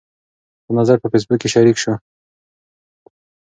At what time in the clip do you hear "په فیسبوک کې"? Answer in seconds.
1.01-1.49